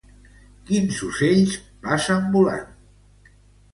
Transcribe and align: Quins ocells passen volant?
Quins 0.69 1.01
ocells 1.09 1.59
passen 1.85 2.27
volant? 2.37 2.67